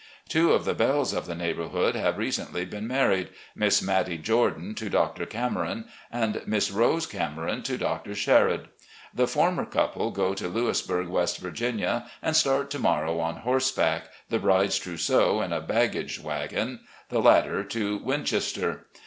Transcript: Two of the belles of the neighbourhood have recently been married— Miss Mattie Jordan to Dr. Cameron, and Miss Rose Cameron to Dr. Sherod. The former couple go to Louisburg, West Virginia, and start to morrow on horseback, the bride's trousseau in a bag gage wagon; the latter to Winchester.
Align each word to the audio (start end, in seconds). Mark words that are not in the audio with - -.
Two 0.27 0.51
of 0.53 0.65
the 0.65 0.73
belles 0.73 1.13
of 1.13 1.27
the 1.27 1.35
neighbourhood 1.35 1.93
have 1.95 2.17
recently 2.17 2.65
been 2.65 2.87
married— 2.87 3.29
Miss 3.55 3.83
Mattie 3.83 4.17
Jordan 4.17 4.73
to 4.73 4.89
Dr. 4.89 5.27
Cameron, 5.27 5.85
and 6.11 6.41
Miss 6.47 6.71
Rose 6.71 7.05
Cameron 7.05 7.61
to 7.61 7.77
Dr. 7.77 8.15
Sherod. 8.15 8.69
The 9.13 9.27
former 9.27 9.63
couple 9.63 10.09
go 10.09 10.33
to 10.33 10.47
Louisburg, 10.47 11.07
West 11.07 11.37
Virginia, 11.37 12.09
and 12.23 12.35
start 12.35 12.71
to 12.71 12.79
morrow 12.79 13.19
on 13.19 13.35
horseback, 13.41 14.05
the 14.29 14.39
bride's 14.39 14.79
trousseau 14.79 15.39
in 15.39 15.53
a 15.53 15.61
bag 15.61 15.91
gage 15.91 16.19
wagon; 16.19 16.79
the 17.09 17.19
latter 17.19 17.63
to 17.65 17.99
Winchester. 17.99 18.87